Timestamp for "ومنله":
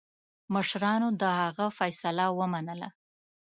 2.39-2.89